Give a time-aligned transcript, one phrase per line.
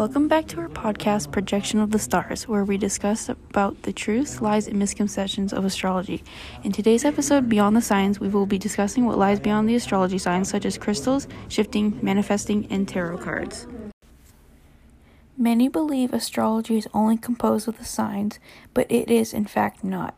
[0.00, 4.40] Welcome back to our podcast, Projection of the Stars, where we discuss about the truths,
[4.40, 6.24] lies, and misconceptions of astrology.
[6.64, 10.16] In today's episode, Beyond the Signs, we will be discussing what lies beyond the astrology
[10.16, 13.66] signs, such as crystals, shifting, manifesting, and tarot cards.
[15.36, 18.38] Many believe astrology is only composed of the signs,
[18.72, 20.14] but it is in fact not.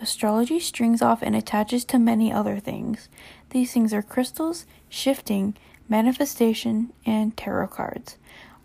[0.00, 3.10] Astrology strings off and attaches to many other things.
[3.50, 5.58] These things are crystals, shifting,
[5.90, 8.16] manifestation, and tarot cards.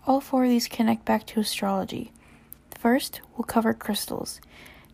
[0.07, 2.11] All four of these connect back to astrology.
[2.77, 4.39] First, we'll cover crystals.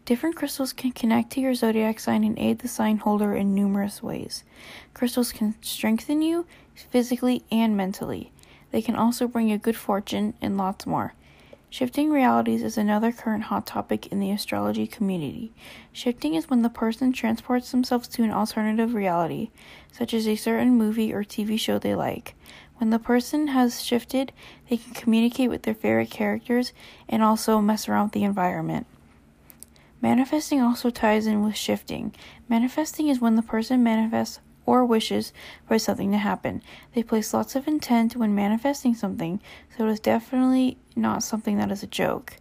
[0.06, 4.02] Different crystals can connect to your zodiac sign and aid the sign holder in numerous
[4.02, 4.46] ways.
[4.94, 8.32] Crystals can strengthen you physically and mentally.
[8.72, 11.14] They can also bring you good fortune and lots more.
[11.70, 15.54] Shifting realities is another current hot topic in the astrology community.
[15.92, 19.52] Shifting is when the person transports themselves to an alternative reality,
[19.92, 22.36] such as a certain movie or TV show they like.
[22.82, 24.32] When the person has shifted,
[24.68, 26.74] they can communicate with their favorite characters
[27.08, 28.88] and also mess around with the environment.
[30.02, 32.12] Manifesting also ties in with shifting.
[32.50, 35.32] Manifesting is when the person manifests or wishes
[35.68, 36.64] for something to happen.
[36.96, 39.42] They place lots of intent when manifesting something,
[39.78, 42.38] so it is definitely not something that is a joke.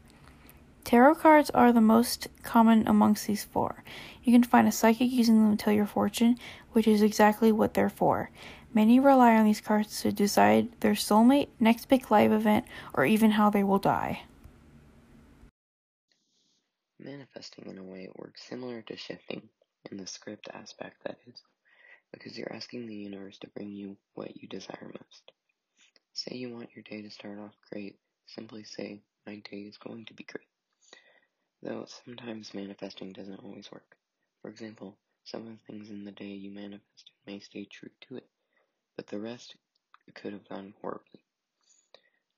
[0.85, 3.85] Tarot cards are the most common amongst these four.
[4.25, 6.39] You can find a psychic using them to tell your fortune,
[6.73, 8.31] which is exactly what they're for.
[8.73, 13.33] Many rely on these cards to decide their soulmate, next big live event, or even
[13.33, 14.23] how they will die.
[17.01, 19.49] Manifesting in a way works similar to shifting,
[19.91, 21.43] in the script aspect that is,
[22.13, 25.33] because you're asking the universe to bring you what you desire most.
[26.13, 30.05] Say you want your day to start off great, simply say, My day is going
[30.05, 30.47] to be great.
[31.61, 33.97] Though sometimes manifesting doesn't always work.
[34.43, 38.17] For example, some of the things in the day you manifest may stay true to
[38.19, 38.29] it
[39.01, 39.57] but the rest
[40.15, 41.25] could have gone horribly.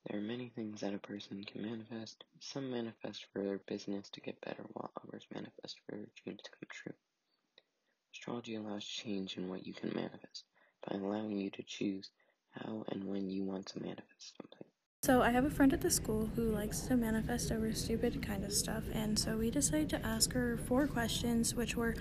[0.06, 2.22] There are many things that a person can manifest.
[2.38, 6.50] Some manifest for their business to get better, while others manifest for their dreams to
[6.52, 6.92] come true.
[8.14, 10.44] Astrology allows change in what you can manifest
[10.88, 12.10] by allowing you to choose
[12.52, 14.68] how and when you want to manifest something.
[15.02, 18.44] So, I have a friend at the school who likes to manifest over stupid kind
[18.44, 21.96] of stuff, and so we decided to ask her four questions, which were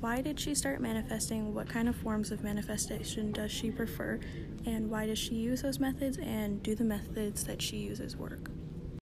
[0.00, 1.54] why did she start manifesting?
[1.54, 4.20] What kind of forms of manifestation does she prefer?
[4.64, 6.18] And why does she use those methods?
[6.18, 8.50] And do the methods that she uses work?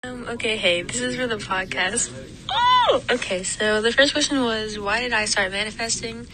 [0.03, 2.11] Um, okay, hey, this is for the podcast.
[2.49, 3.03] Oh!
[3.11, 6.25] Okay, so the first question was why did I start manifesting?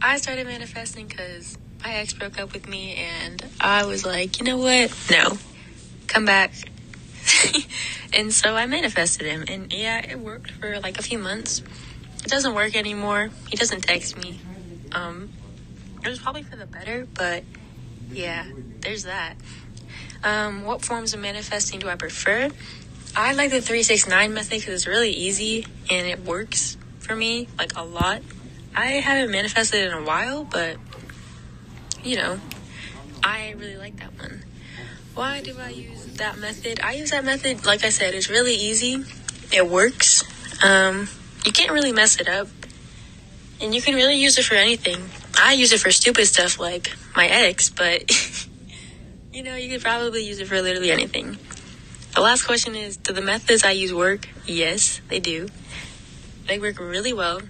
[0.00, 4.46] I started manifesting because my ex broke up with me, and I was like, you
[4.46, 4.92] know what?
[5.10, 5.38] No.
[6.06, 6.52] Come back.
[8.12, 11.62] and so I manifested him, and yeah, it worked for like a few months.
[12.24, 13.30] It doesn't work anymore.
[13.50, 14.40] He doesn't text me.
[14.92, 15.30] Um,
[16.02, 17.44] it was probably for the better, but
[18.10, 18.46] yeah,
[18.80, 19.34] there's that.
[20.22, 22.48] Um, what forms of manifesting do I prefer?
[23.14, 27.76] I like the 369 method because it's really easy and it works for me like
[27.76, 28.22] a lot.
[28.74, 30.78] I haven't manifested in a while, but
[32.02, 32.40] you know,
[33.22, 34.44] I really like that one.
[35.14, 36.80] Why do I use that method?
[36.82, 39.04] I use that method, like I said, it's really easy.
[39.52, 40.24] It works.
[40.64, 41.08] Um,
[41.44, 42.48] you can't really mess it up.
[43.60, 45.10] And you can really use it for anything.
[45.38, 48.10] I use it for stupid stuff like my ex, but
[49.32, 51.38] you know, you could probably use it for literally anything.
[52.14, 54.28] The last question is Do the methods I use work?
[54.46, 55.48] Yes, they do.
[56.46, 57.40] They work really well.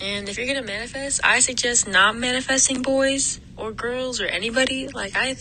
[0.00, 4.88] And if you're gonna manifest, I suggest not manifesting boys or girls or anybody.
[4.88, 5.36] Like, I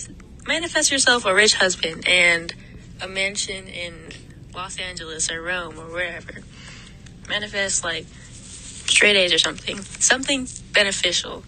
[0.45, 2.53] manifest yourself a rich husband and
[3.01, 4.09] a mansion in
[4.53, 6.41] Los Angeles or Rome or wherever
[7.29, 8.05] manifest like
[8.89, 9.79] straight A's or something.
[9.81, 11.43] Something beneficial.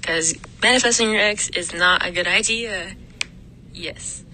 [0.00, 2.92] Because manifesting your ex is not a good idea.
[3.72, 4.24] Yes.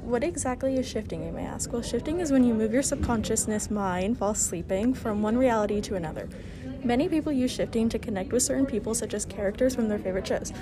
[0.00, 1.72] What exactly is shifting, you may ask?
[1.72, 5.96] Well, shifting is when you move your subconsciousness mind while sleeping from one reality to
[5.96, 6.28] another.
[6.84, 10.28] Many people use shifting to connect with certain people, such as characters from their favorite
[10.28, 10.52] shows.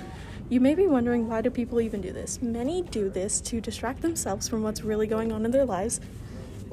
[0.49, 2.41] You may be wondering why do people even do this?
[2.41, 6.01] Many do this to distract themselves from what's really going on in their lives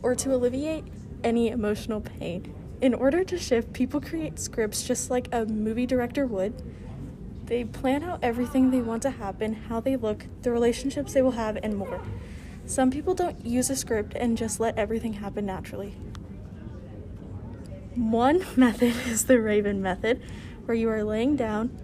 [0.03, 0.85] or to alleviate
[1.25, 2.55] any emotional pain.
[2.81, 6.63] In order to shift, people create scripts just like a movie director would.
[7.47, 11.33] They plan out everything they want to happen, how they look, the relationships they will
[11.33, 12.01] have, and more.
[12.67, 15.95] Some people don't use a script and just let everything happen naturally.
[17.95, 20.23] One method is the Raven method,
[20.65, 21.77] where you are laying down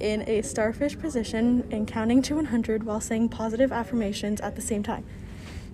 [0.00, 4.82] in a starfish position and counting to 100 while saying positive affirmations at the same
[4.82, 5.04] time.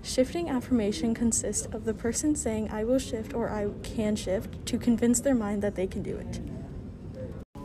[0.03, 4.79] Shifting affirmation consists of the person saying, I will shift or I can shift to
[4.79, 6.41] convince their mind that they can do it.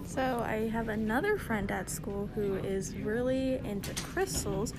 [0.05, 4.73] So, I have another friend at school who is really into crystals,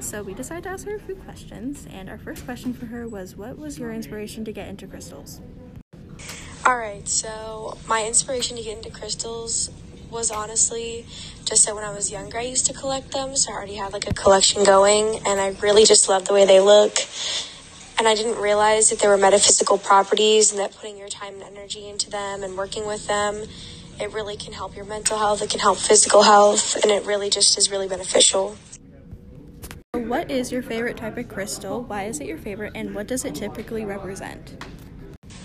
[0.00, 3.08] So we decided to ask her a few questions, and our first question for her
[3.08, 5.40] was What was your inspiration to get into crystals?
[6.66, 9.70] Alright, so my inspiration to get into crystals
[10.10, 11.06] was honestly
[11.48, 13.34] just that when I was younger, I used to collect them.
[13.34, 16.44] So I already had like a collection going, and I really just love the way
[16.44, 16.98] they look.
[17.98, 21.42] And I didn't realize that there were metaphysical properties and that putting your time and
[21.42, 23.44] energy into them and working with them,
[24.00, 27.30] it really can help your mental health, it can help physical health, and it really
[27.30, 28.56] just is really beneficial.
[29.94, 31.82] What is your favorite type of crystal?
[31.82, 34.64] Why is it your favorite, and what does it typically represent?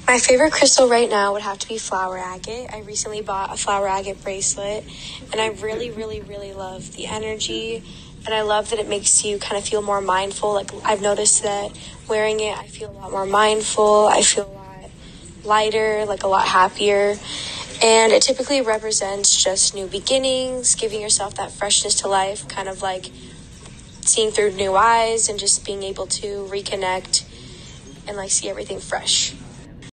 [0.06, 2.70] My favorite crystal right now would have to be flower agate.
[2.74, 4.84] I recently bought a flower agate bracelet
[5.32, 7.82] and I really, really, really love the energy
[8.26, 10.54] and I love that it makes you kind of feel more mindful.
[10.54, 11.72] Like I've noticed that
[12.10, 14.08] wearing it, I feel a lot more mindful.
[14.08, 14.92] I feel a lot
[15.46, 17.16] lighter, like a lot happier.
[17.82, 22.82] And it typically represents just new beginnings, giving yourself that freshness to life, kind of
[22.82, 23.10] like
[24.02, 27.24] seeing through new eyes and just being able to reconnect
[28.06, 29.34] and like see everything fresh.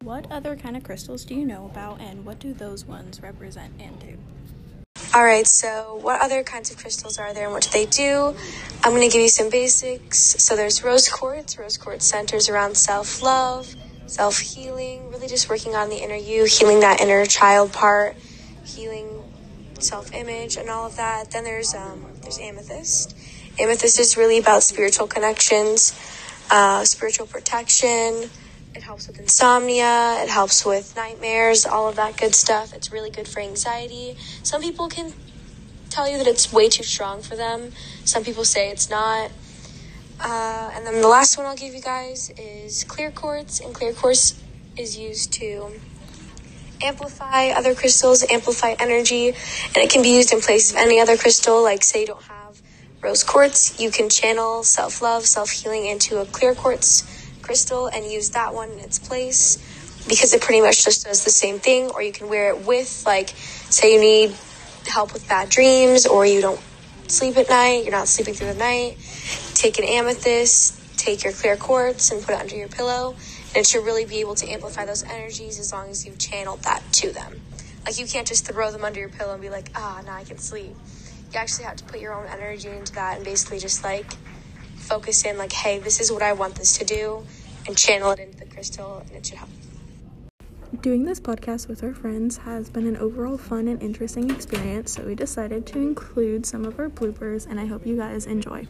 [0.06, 3.74] What other kind of crystals do you know about, and what do those ones represent
[3.80, 4.20] and do?
[5.16, 8.36] All right, so what other kinds of crystals are there and what do they do?
[8.84, 10.20] I'm going to give you some basics.
[10.20, 11.58] So there's rose quartz.
[11.58, 13.74] Rose quartz centers around self love,
[14.06, 18.16] self healing, really just working on the inner you, healing that inner child part,
[18.64, 19.24] healing
[19.80, 21.32] self image, and all of that.
[21.32, 23.18] Then there's um, there's amethyst.
[23.58, 26.00] Amethyst is really about spiritual connections,
[26.52, 28.30] uh, spiritual protection
[28.76, 32.74] it helps with insomnia, it helps with nightmares, all of that good stuff.
[32.74, 34.18] It's really good for anxiety.
[34.44, 35.14] Some people can
[35.90, 37.72] tell you that it's way too strong for them,
[38.04, 39.32] some people say it's not.
[40.20, 43.94] Uh, and then the last one I'll give you guys is clear quartz, and clear
[43.94, 44.44] quartz
[44.78, 45.80] is used to
[46.84, 51.16] amplify other crystals, amplify energy, and it can be used in place of any other
[51.16, 51.64] crystal.
[51.64, 52.62] Like, say you don't have
[53.02, 57.15] rose quartz, you can channel self love, self healing into a clear quartz
[57.46, 59.58] crystal and use that one in its place
[60.08, 61.92] because it pretty much just does the same thing.
[61.92, 64.36] Or you can wear it with, like, say you need
[64.88, 66.60] help with bad dreams or you don't
[67.08, 68.98] sleep at night, you're not sleeping through the night.
[69.54, 73.16] Take an amethyst, take your clear quartz and put it under your pillow.
[73.50, 76.64] And it should really be able to amplify those energies as long as you've channeled
[76.64, 77.42] that to them.
[77.86, 80.24] Like, you can't just throw them under your pillow and be like, ah, now I
[80.24, 80.76] can sleep.
[81.32, 84.16] You actually have to put your own energy into that and basically just like
[84.86, 87.26] focus in like, hey, this is what I want this to do,
[87.68, 89.50] and channel it into the crystal, and it should help.
[90.82, 95.04] Doing this podcast with our friends has been an overall fun and interesting experience, so
[95.04, 98.68] we decided to include some of our bloopers, and I hope you guys enjoy.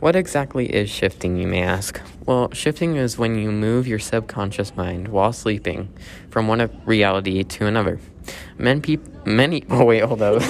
[0.00, 2.00] What exactly is shifting, you may ask?
[2.26, 5.88] Well, shifting is when you move your subconscious mind while sleeping
[6.30, 7.98] from one reality to another.
[8.58, 10.42] Many people, many, oh wait, hold up.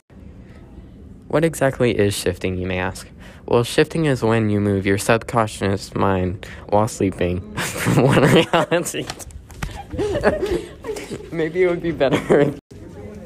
[1.28, 3.08] what exactly is shifting, you may ask?
[3.48, 9.06] Well, shifting is when you move your subconscious mind while sleeping from one reality.
[11.32, 12.44] Maybe it would be better.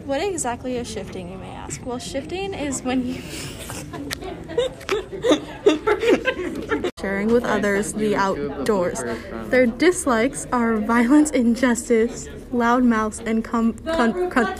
[0.05, 1.85] What exactly is shifting, you may ask?
[1.87, 3.23] Well, shifting is when you.
[7.01, 9.03] sharing with others the outdoors.
[9.49, 14.59] Their dislikes are violence, injustice, loud mouths, and com- con- con-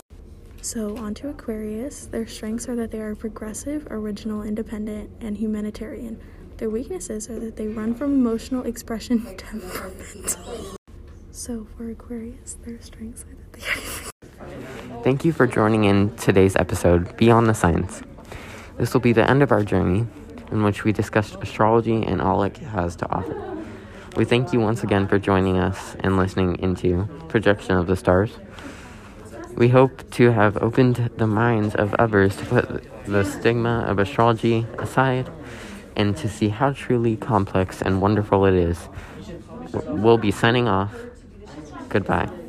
[0.63, 2.07] so, on to Aquarius.
[2.07, 6.21] Their strengths are that they are progressive, original, independent, and humanitarian.
[6.59, 10.77] Their weaknesses are that they run from emotional expression to temperamental.
[11.31, 15.03] So, for Aquarius, their strengths are that they are.
[15.03, 18.03] Thank you for joining in today's episode, Beyond the Signs.
[18.77, 20.07] This will be the end of our journey
[20.51, 23.57] in which we discussed astrology and all it has to offer.
[24.17, 28.37] We thank you once again for joining us and listening into Projection of the Stars.
[29.55, 34.67] We hope to have opened the minds of others to put the stigma of astrology
[34.79, 35.31] aside
[35.97, 38.89] and to see how truly complex and wonderful it is.
[39.73, 40.95] We'll be signing off.
[41.89, 42.40] Goodbye.